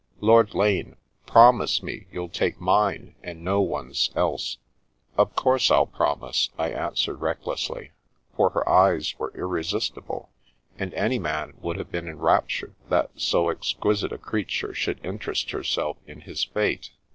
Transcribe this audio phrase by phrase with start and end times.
[0.29, 0.95] "Lord Lane,
[1.27, 4.57] promise me you'll take mine and no one's else.""
[5.15, 7.91] Of course I'll promise," I answered recklessly,
[8.35, 10.31] for her eyes were irresistible,
[10.79, 15.97] and any man would have been enraptured that so exquisite a creature should interest herself
[16.07, 16.89] in his fate.